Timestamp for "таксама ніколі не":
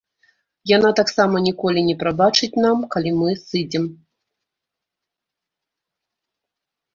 0.99-1.95